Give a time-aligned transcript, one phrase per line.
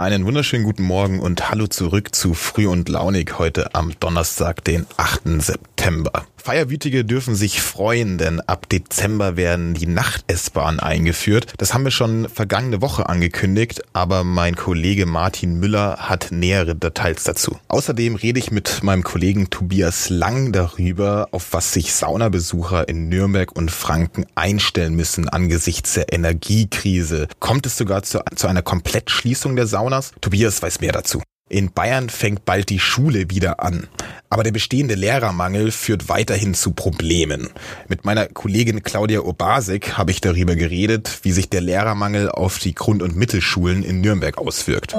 [0.00, 4.86] Einen wunderschönen guten Morgen und hallo zurück zu Früh und Launig heute am Donnerstag, den
[4.96, 5.42] 8.
[5.42, 6.24] September.
[6.40, 11.52] Feierwütige dürfen sich freuen, denn ab Dezember werden die Nacht-S-Bahn eingeführt.
[11.58, 17.24] Das haben wir schon vergangene Woche angekündigt, aber mein Kollege Martin Müller hat nähere Details
[17.24, 17.58] dazu.
[17.68, 23.54] Außerdem rede ich mit meinem Kollegen Tobias Lang darüber, auf was sich Saunabesucher in Nürnberg
[23.54, 27.28] und Franken einstellen müssen angesichts der Energiekrise.
[27.38, 30.12] Kommt es sogar zu, zu einer Komplettschließung der Saunas?
[30.20, 31.20] Tobias weiß mehr dazu.
[31.48, 33.88] In Bayern fängt bald die Schule wieder an.
[34.28, 37.50] Aber der bestehende Lehrermangel führt weiterhin zu Problemen.
[37.88, 42.72] Mit meiner Kollegin Claudia Obasek habe ich darüber geredet, wie sich der Lehrermangel auf die
[42.72, 44.94] Grund- und Mittelschulen in Nürnberg auswirkt.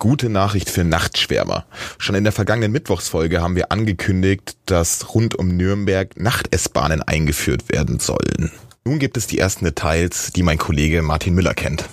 [0.00, 1.66] Gute Nachricht für Nachtschwärmer.
[1.98, 8.00] Schon in der vergangenen Mittwochsfolge haben wir angekündigt, dass rund um Nürnberg Nacht-S-Bahnen eingeführt werden
[8.00, 8.50] sollen.
[8.86, 11.86] Nun gibt es die ersten Details, die mein Kollege Martin Müller kennt.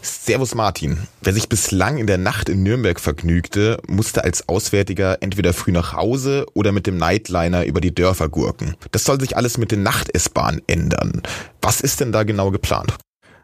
[0.00, 0.96] Servus Martin.
[1.20, 5.92] Wer sich bislang in der Nacht in Nürnberg vergnügte, musste als Auswärtiger entweder früh nach
[5.92, 8.76] Hause oder mit dem Nightliner über die Dörfer gurken.
[8.92, 11.20] Das soll sich alles mit den Nacht-S-Bahnen ändern.
[11.60, 12.94] Was ist denn da genau geplant?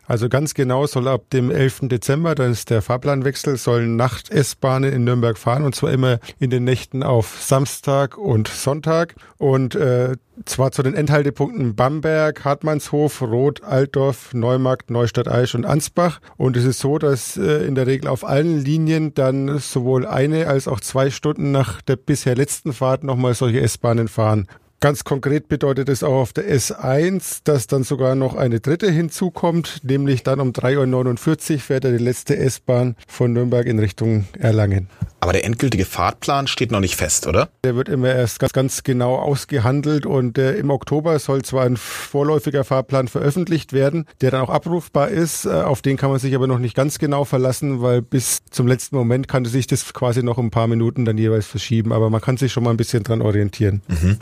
[0.07, 1.83] Also ganz genau soll ab dem 11.
[1.83, 6.65] Dezember, dann ist der Fahrplanwechsel, sollen Nacht-S-Bahnen in Nürnberg fahren und zwar immer in den
[6.65, 14.35] Nächten auf Samstag und Sonntag und äh, zwar zu den Endhaltepunkten Bamberg, Hartmannshof, Roth, Altdorf,
[14.35, 16.21] Neumarkt, Neustadt Aisch und Ansbach.
[16.37, 20.49] Und es ist so, dass äh, in der Regel auf allen Linien dann sowohl eine
[20.49, 24.49] als auch zwei Stunden nach der bisher letzten Fahrt nochmal solche S-Bahnen fahren.
[24.83, 29.79] Ganz konkret bedeutet es auch auf der S1, dass dann sogar noch eine dritte hinzukommt,
[29.85, 34.89] nämlich dann um 3.49 Uhr fährt er die letzte S-Bahn von Nürnberg in Richtung Erlangen.
[35.23, 37.49] Aber der endgültige Fahrtplan steht noch nicht fest, oder?
[37.63, 41.77] Der wird immer erst ganz, ganz genau ausgehandelt und äh, im Oktober soll zwar ein
[41.77, 45.45] vorläufiger Fahrplan veröffentlicht werden, der dann auch abrufbar ist.
[45.45, 48.67] Äh, auf den kann man sich aber noch nicht ganz genau verlassen, weil bis zum
[48.67, 51.93] letzten Moment kann sich das quasi noch ein paar Minuten dann jeweils verschieben.
[51.93, 53.81] Aber man kann sich schon mal ein bisschen dran orientieren.
[53.87, 54.17] Mhm.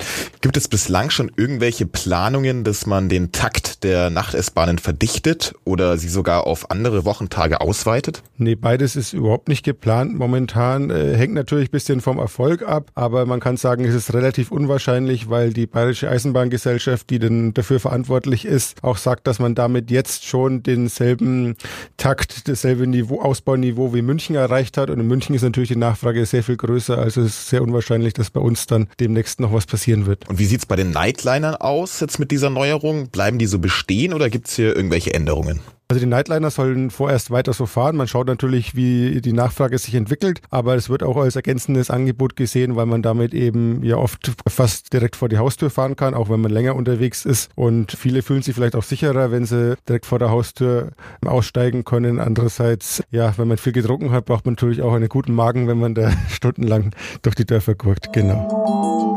[0.50, 6.08] Gibt es bislang schon irgendwelche Planungen, dass man den Takt der Nacht-S-Bahnen verdichtet oder sie
[6.08, 8.24] sogar auf andere Wochentage ausweitet?
[8.36, 12.90] Nee, beides ist überhaupt nicht geplant momentan äh, hängt natürlich ein bisschen vom Erfolg ab,
[12.96, 17.78] aber man kann sagen, es ist relativ unwahrscheinlich, weil die Bayerische Eisenbahngesellschaft, die denn dafür
[17.78, 21.54] verantwortlich ist, auch sagt, dass man damit jetzt schon denselben
[21.96, 24.90] Takt, dasselbe Niveau, Ausbauniveau wie München erreicht hat.
[24.90, 28.14] Und in München ist natürlich die Nachfrage sehr viel größer, also es ist sehr unwahrscheinlich,
[28.14, 30.28] dass bei uns dann demnächst noch was passieren wird.
[30.28, 33.10] Und wie sieht's bei den Nightlinern aus jetzt mit dieser Neuerung?
[33.10, 35.60] Bleiben die so bestehen oder gibt's hier irgendwelche Änderungen?
[35.88, 37.96] Also die Nightliner sollen vorerst weiter so fahren.
[37.96, 42.36] Man schaut natürlich, wie die Nachfrage sich entwickelt, aber es wird auch als ergänzendes Angebot
[42.36, 46.30] gesehen, weil man damit eben ja oft fast direkt vor die Haustür fahren kann, auch
[46.30, 47.50] wenn man länger unterwegs ist.
[47.54, 50.92] Und viele fühlen sich vielleicht auch sicherer, wenn sie direkt vor der Haustür
[51.26, 52.18] aussteigen können.
[52.18, 55.78] Andererseits, ja, wenn man viel getrunken hat, braucht man natürlich auch einen guten Magen, wenn
[55.78, 58.12] man da stundenlang durch die Dörfer guckt.
[58.14, 59.09] Genau.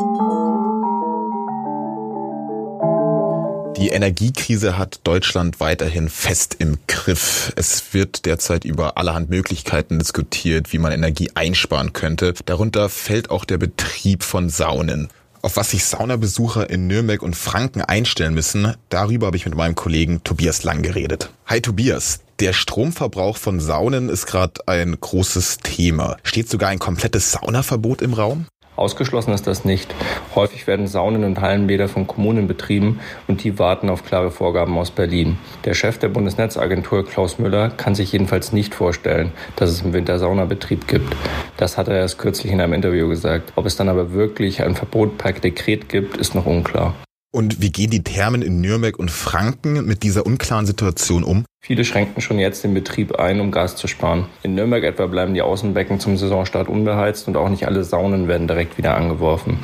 [3.78, 7.51] Die Energiekrise hat Deutschland weiterhin fest im Griff.
[7.56, 12.33] Es wird derzeit über allerhand Möglichkeiten diskutiert, wie man Energie einsparen könnte.
[12.45, 15.09] Darunter fällt auch der Betrieb von Saunen.
[15.41, 19.75] Auf was sich Saunabesucher in Nürnberg und Franken einstellen müssen, darüber habe ich mit meinem
[19.75, 21.31] Kollegen Tobias Lang geredet.
[21.47, 26.17] Hi Tobias, der Stromverbrauch von Saunen ist gerade ein großes Thema.
[26.23, 28.45] Steht sogar ein komplettes Saunaverbot im Raum?
[28.75, 29.94] Ausgeschlossen ist das nicht.
[30.35, 34.91] Häufig werden Saunen und Hallenbäder von Kommunen betrieben und die warten auf klare Vorgaben aus
[34.91, 35.38] Berlin.
[35.66, 40.17] Der Chef der Bundesnetzagentur Klaus Müller kann sich jedenfalls nicht vorstellen, dass es im Winter
[40.17, 41.16] Saunabetrieb gibt.
[41.57, 43.53] Das hat er erst kürzlich in einem Interview gesagt.
[43.56, 46.94] Ob es dann aber wirklich ein Verbot per Dekret gibt, ist noch unklar.
[47.35, 51.45] Und wie gehen die Thermen in Nürnberg und Franken mit dieser unklaren Situation um?
[51.65, 54.27] Viele schränken schon jetzt den Betrieb ein, um Gas zu sparen.
[54.44, 58.47] In Nürnberg etwa bleiben die Außenbecken zum Saisonstart unbeheizt und auch nicht alle Saunen werden
[58.47, 59.57] direkt wieder angeworfen.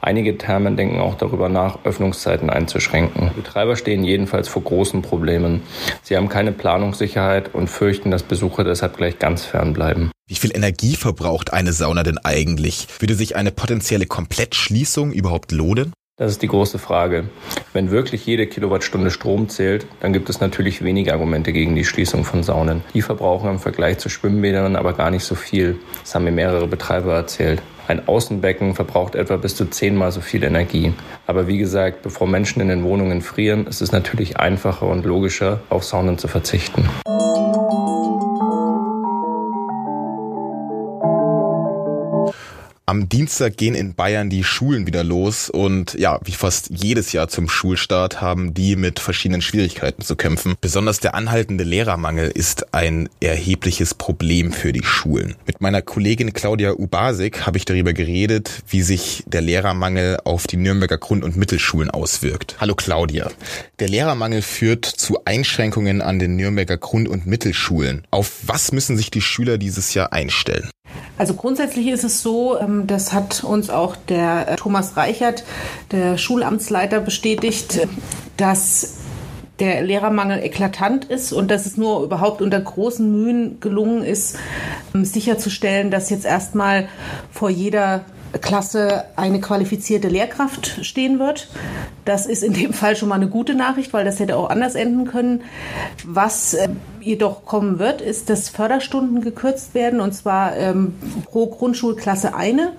[0.00, 3.30] Einige Thermen denken auch darüber nach, Öffnungszeiten einzuschränken.
[3.30, 5.62] Die Betreiber stehen jedenfalls vor großen Problemen.
[6.02, 10.10] Sie haben keine Planungssicherheit und fürchten, dass Besucher deshalb gleich ganz fern bleiben.
[10.26, 12.88] Wie viel Energie verbraucht eine Sauna denn eigentlich?
[12.98, 15.92] Würde sich eine potenzielle Komplettschließung überhaupt lohnen?
[16.16, 17.24] Das ist die große Frage.
[17.72, 22.22] Wenn wirklich jede Kilowattstunde Strom zählt, dann gibt es natürlich wenige Argumente gegen die Schließung
[22.22, 22.84] von Saunen.
[22.94, 25.76] Die verbrauchen im Vergleich zu Schwimmbädern aber gar nicht so viel.
[26.02, 27.60] Das haben mir mehrere Betreiber erzählt.
[27.88, 30.92] Ein Außenbecken verbraucht etwa bis zu zehnmal so viel Energie.
[31.26, 35.62] Aber wie gesagt, bevor Menschen in den Wohnungen frieren, ist es natürlich einfacher und logischer,
[35.68, 36.88] auf Saunen zu verzichten.
[42.86, 47.28] Am Dienstag gehen in Bayern die Schulen wieder los und ja, wie fast jedes Jahr
[47.28, 50.54] zum Schulstart haben die mit verschiedenen Schwierigkeiten zu kämpfen.
[50.60, 55.34] Besonders der anhaltende Lehrermangel ist ein erhebliches Problem für die Schulen.
[55.46, 60.58] Mit meiner Kollegin Claudia Ubasik habe ich darüber geredet, wie sich der Lehrermangel auf die
[60.58, 62.56] Nürnberger Grund- und Mittelschulen auswirkt.
[62.60, 63.30] Hallo Claudia.
[63.78, 68.06] Der Lehrermangel führt zu Einschränkungen an den Nürnberger Grund- und Mittelschulen.
[68.10, 70.68] Auf was müssen sich die Schüler dieses Jahr einstellen?
[71.16, 75.44] Also grundsätzlich ist es so, ähm, das hat uns auch der äh, Thomas Reichert,
[75.92, 77.86] der Schulamtsleiter, bestätigt,
[78.36, 78.94] dass
[79.60, 84.36] der Lehrermangel eklatant ist und dass es nur überhaupt unter großen Mühen gelungen ist,
[84.94, 86.88] ähm, sicherzustellen, dass jetzt erstmal
[87.30, 88.04] vor jeder
[88.40, 91.48] Klasse eine qualifizierte Lehrkraft stehen wird.
[92.04, 94.74] Das ist in dem Fall schon mal eine gute Nachricht, weil das hätte auch anders
[94.74, 95.42] enden können.
[96.04, 96.68] Was äh,
[97.00, 100.94] jedoch kommen wird, ist, dass Förderstunden gekürzt werden und zwar ähm,
[101.26, 102.72] pro Grundschulklasse eine.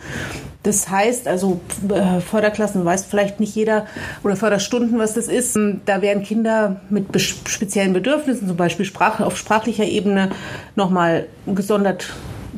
[0.63, 3.85] Das heißt, also äh, Förderklassen weiß vielleicht nicht jeder
[4.23, 5.55] oder Förderstunden, was das ist.
[5.85, 10.31] Da werden Kinder mit speziellen Bedürfnissen, zum Beispiel auf sprachlicher Ebene,
[10.75, 12.13] nochmal gesondert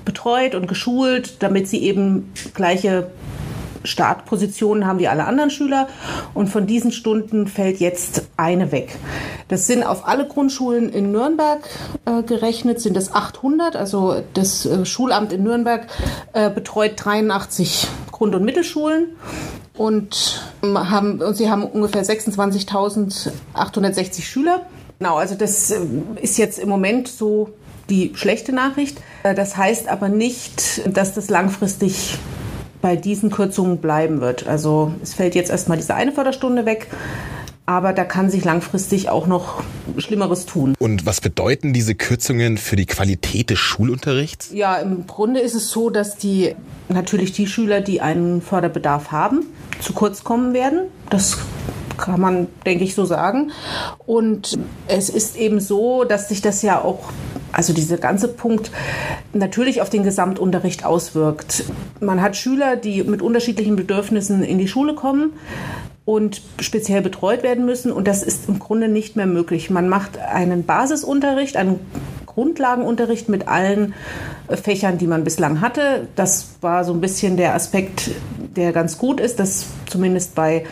[0.05, 3.09] betreut und geschult, damit sie eben gleiche
[3.88, 5.88] Startpositionen haben wie alle anderen Schüler.
[6.33, 8.97] Und von diesen Stunden fällt jetzt eine weg.
[9.47, 11.61] Das sind auf alle Grundschulen in Nürnberg
[12.05, 13.75] äh, gerechnet, sind das 800.
[13.75, 15.85] Also das äh, Schulamt in Nürnberg
[16.33, 19.09] äh, betreut 83 Grund- und Mittelschulen.
[19.75, 24.65] Und, ähm, haben, und sie haben ungefähr 26.860 Schüler.
[24.99, 25.79] Genau, also das äh,
[26.21, 27.53] ist jetzt im Moment so
[27.89, 29.01] die schlechte Nachricht.
[29.24, 32.18] Äh, das heißt aber nicht, dass das langfristig
[32.81, 34.48] bei diesen Kürzungen bleiben wird.
[34.48, 36.88] Also es fällt jetzt erstmal diese eine Förderstunde weg.
[37.66, 39.62] Aber da kann sich langfristig auch noch
[39.98, 40.74] Schlimmeres tun.
[40.80, 44.51] Und was bedeuten diese Kürzungen für die Qualität des Schulunterrichts?
[44.54, 46.56] Ja, im Grunde ist es so, dass die
[46.88, 49.45] natürlich die Schüler, die einen Förderbedarf haben,
[49.81, 50.83] zu kurz kommen werden.
[51.10, 51.40] Das
[51.98, 53.51] kann man, denke ich, so sagen.
[54.06, 54.57] Und
[54.88, 57.10] es ist eben so, dass sich das ja auch
[57.51, 58.71] also dieser ganze Punkt
[59.33, 61.65] natürlich auf den Gesamtunterricht auswirkt.
[61.99, 65.33] Man hat Schüler, die mit unterschiedlichen Bedürfnissen in die Schule kommen
[66.05, 67.91] und speziell betreut werden müssen.
[67.91, 69.69] Und das ist im Grunde nicht mehr möglich.
[69.69, 71.79] Man macht einen Basisunterricht, einen
[72.25, 73.94] Grundlagenunterricht mit allen
[74.47, 76.07] Fächern, die man bislang hatte.
[76.15, 78.11] Das war so ein bisschen der Aspekt,
[78.57, 80.65] der ganz gut ist, dass zumindest bei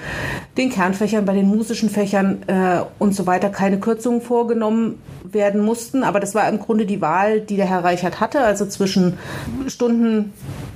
[0.57, 6.03] den Kernfächern, bei den musischen Fächern äh, und so weiter keine Kürzungen vorgenommen werden mussten.
[6.03, 9.17] Aber das war im Grunde die Wahl, die der Herr Reichert hatte, also zwischen
[9.67, 10.33] Stunden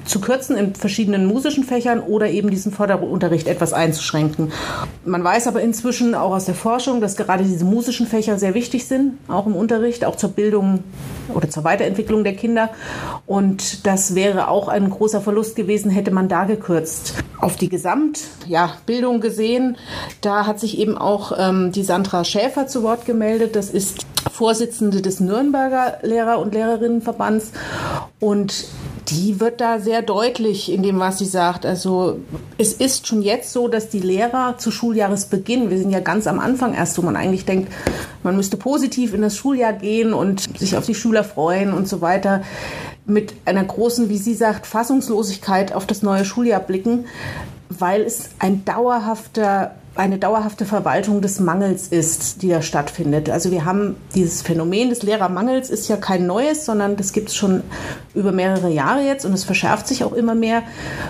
[0.09, 4.51] zu kürzen in verschiedenen musischen Fächern oder eben diesen Förderunterricht etwas einzuschränken.
[5.05, 8.87] Man weiß aber inzwischen auch aus der Forschung, dass gerade diese musischen Fächer sehr wichtig
[8.87, 10.83] sind, auch im Unterricht, auch zur Bildung
[11.33, 12.69] oder zur Weiterentwicklung der Kinder.
[13.27, 17.13] Und das wäre auch ein großer Verlust gewesen, hätte man da gekürzt.
[17.39, 19.77] Auf die Gesamtbildung ja, gesehen,
[20.21, 23.55] da hat sich eben auch ähm, die Sandra Schäfer zu Wort gemeldet.
[23.55, 27.51] Das ist Vorsitzende des Nürnberger Lehrer- und Lehrerinnenverbands.
[28.19, 28.65] Und
[29.11, 31.65] die wird da sehr deutlich in dem, was sie sagt.
[31.65, 32.19] Also
[32.57, 36.39] es ist schon jetzt so, dass die Lehrer zu Schuljahresbeginn, wir sind ja ganz am
[36.39, 37.71] Anfang erst, wo man eigentlich denkt,
[38.23, 42.01] man müsste positiv in das Schuljahr gehen und sich auf die Schüler freuen und so
[42.01, 42.43] weiter,
[43.05, 47.05] mit einer großen, wie sie sagt, Fassungslosigkeit auf das neue Schuljahr blicken,
[47.69, 53.29] weil es ein dauerhafter eine dauerhafte Verwaltung des Mangels ist, die da stattfindet.
[53.29, 57.35] Also wir haben dieses Phänomen des Lehrermangels ist ja kein neues, sondern das gibt es
[57.35, 57.63] schon
[58.15, 60.63] über mehrere Jahre jetzt und es verschärft sich auch immer mehr,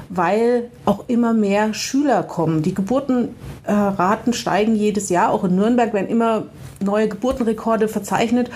[0.09, 2.63] weil auch immer mehr Schüler kommen.
[2.63, 6.47] Die Geburtenraten steigen jedes Jahr, auch in Nürnberg werden immer
[6.83, 8.49] neue Geburtenrekorde verzeichnet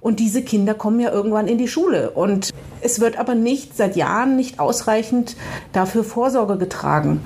[0.00, 2.50] und diese Kinder kommen ja irgendwann in die Schule und
[2.82, 5.36] es wird aber nicht seit Jahren nicht ausreichend
[5.72, 7.20] dafür Vorsorge getragen.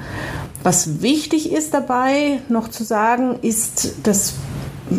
[0.65, 4.33] Was wichtig ist dabei noch zu sagen, ist, das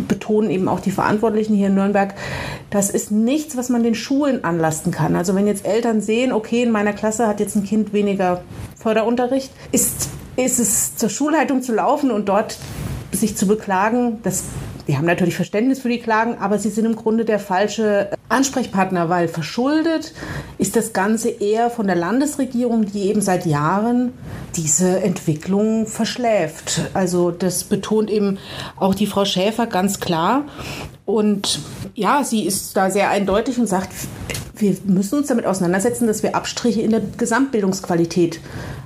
[0.07, 2.13] betonen eben auch die Verantwortlichen hier in Nürnberg,
[2.69, 5.15] das ist nichts, was man den Schulen anlasten kann.
[5.15, 8.43] Also wenn jetzt Eltern sehen, okay, in meiner Klasse hat jetzt ein Kind weniger
[8.77, 12.57] Förderunterricht, ist, ist es zur Schulleitung zu laufen und dort
[13.11, 14.43] sich zu beklagen, das
[14.85, 19.09] wir haben natürlich Verständnis für die Klagen, aber sie sind im Grunde der falsche Ansprechpartner,
[19.09, 20.13] weil verschuldet
[20.57, 24.13] ist das Ganze eher von der Landesregierung, die eben seit Jahren
[24.55, 26.81] diese Entwicklung verschläft.
[26.93, 28.37] Also das betont eben
[28.77, 30.45] auch die Frau Schäfer ganz klar.
[31.05, 31.59] Und
[31.93, 33.91] ja, sie ist da sehr eindeutig und sagt,
[34.55, 38.39] wir müssen uns damit auseinandersetzen, dass wir Abstriche in der Gesamtbildungsqualität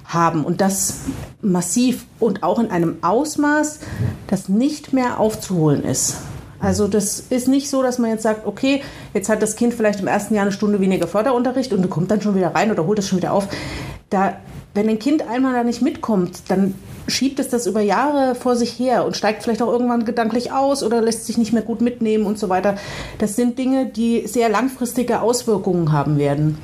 [0.05, 1.01] haben und das
[1.41, 3.79] massiv und auch in einem Ausmaß,
[4.27, 6.17] das nicht mehr aufzuholen ist.
[6.59, 8.81] Also das ist nicht so, dass man jetzt sagt, okay,
[9.13, 12.21] jetzt hat das Kind vielleicht im ersten Jahr eine Stunde weniger Förderunterricht und kommt dann
[12.21, 13.47] schon wieder rein oder holt das schon wieder auf.
[14.09, 14.37] Da
[14.73, 16.75] wenn ein Kind einmal da nicht mitkommt, dann
[17.09, 20.83] schiebt es das über Jahre vor sich her und steigt vielleicht auch irgendwann gedanklich aus
[20.83, 22.75] oder lässt sich nicht mehr gut mitnehmen und so weiter.
[23.17, 26.57] Das sind Dinge, die sehr langfristige Auswirkungen haben werden.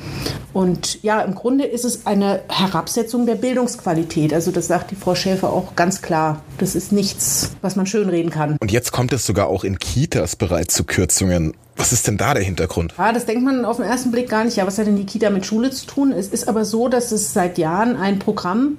[0.53, 4.33] Und ja, im Grunde ist es eine Herabsetzung der Bildungsqualität.
[4.33, 6.41] Also das sagt die Frau Schäfer auch ganz klar.
[6.57, 8.57] Das ist nichts, was man schönreden kann.
[8.59, 11.53] Und jetzt kommt es sogar auch in Kitas bereits zu Kürzungen.
[11.77, 12.93] Was ist denn da der Hintergrund?
[12.97, 14.55] Ja, das denkt man auf den ersten Blick gar nicht.
[14.55, 16.13] Ja, was hat denn die Kita mit Schule zu tun?
[16.13, 18.77] Es ist aber so, dass es seit Jahren ein Programm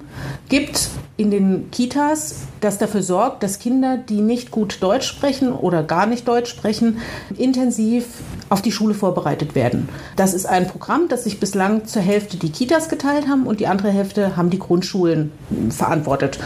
[0.49, 5.83] gibt in den Kitas, das dafür sorgt, dass Kinder, die nicht gut Deutsch sprechen oder
[5.83, 6.99] gar nicht Deutsch sprechen,
[7.37, 8.05] intensiv
[8.49, 9.89] auf die Schule vorbereitet werden.
[10.15, 13.67] Das ist ein Programm, das sich bislang zur Hälfte die Kitas geteilt haben und die
[13.67, 15.31] andere Hälfte haben die Grundschulen
[15.69, 16.39] verantwortet.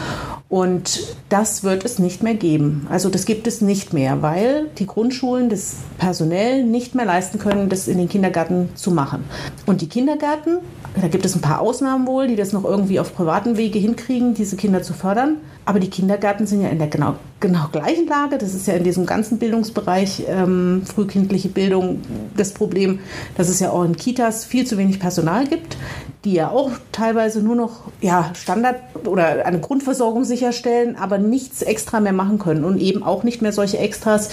[0.52, 2.86] Und das wird es nicht mehr geben.
[2.90, 7.70] Also das gibt es nicht mehr, weil die Grundschulen das personell nicht mehr leisten können,
[7.70, 9.24] das in den Kindergärten zu machen.
[9.64, 10.58] Und die Kindergärten,
[11.00, 14.34] da gibt es ein paar Ausnahmen wohl, die das noch irgendwie auf privaten Wege hinkriegen,
[14.34, 15.38] diese Kinder zu fördern.
[15.64, 18.36] Aber die Kindergärten sind ja in der genau, genau gleichen Lage.
[18.36, 22.02] Das ist ja in diesem ganzen Bildungsbereich ähm, frühkindliche Bildung
[22.36, 22.98] das Problem,
[23.36, 25.76] dass es ja auch in Kitas viel zu wenig Personal gibt,
[26.24, 32.00] die ja auch teilweise nur noch ja, Standard oder eine Grundversorgung sicherstellen, aber nichts extra
[32.00, 34.30] mehr machen können und eben auch nicht mehr solche Extras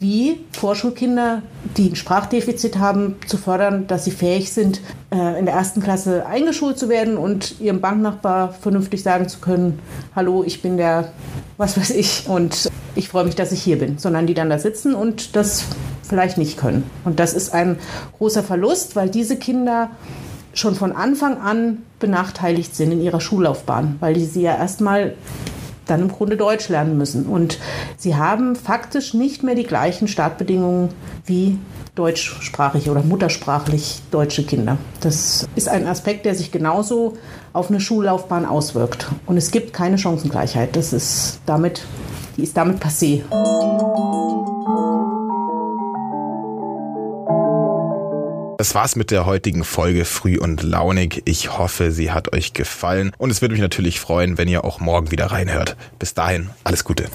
[0.00, 1.42] wie Vorschulkinder,
[1.76, 4.80] die ein Sprachdefizit haben, zu fördern, dass sie fähig sind,
[5.12, 9.78] äh, in der ersten Klasse eingeschult zu werden und ihrem Banknachbar vernünftig sagen zu können,
[10.16, 11.12] hallo, ich bin der,
[11.56, 14.58] was weiß ich, und ich freue mich, dass ich hier bin, sondern die dann da
[14.58, 15.64] sitzen und das
[16.02, 16.82] vielleicht nicht können.
[17.04, 17.78] Und das ist ein
[18.18, 19.90] großer Verlust, weil diese Kinder
[20.52, 25.14] schon von Anfang an benachteiligt sind in ihrer Schullaufbahn, weil die sie ja erstmal
[25.86, 27.24] dann im Grunde Deutsch lernen müssen.
[27.24, 27.58] Und
[27.96, 30.90] sie haben faktisch nicht mehr die gleichen Startbedingungen
[31.24, 31.58] wie
[31.94, 34.76] deutschsprachige oder muttersprachlich deutsche Kinder.
[35.00, 37.16] Das ist ein Aspekt, der sich genauso
[37.52, 39.08] auf eine Schullaufbahn auswirkt.
[39.24, 40.76] Und es gibt keine Chancengleichheit.
[40.76, 41.82] Das ist damit,
[42.36, 43.22] die ist damit passé.
[48.64, 51.20] Das war's mit der heutigen Folge Früh und Launig.
[51.26, 54.80] Ich hoffe, sie hat euch gefallen und es würde mich natürlich freuen, wenn ihr auch
[54.80, 55.76] morgen wieder reinhört.
[55.98, 57.10] Bis dahin, alles Gute.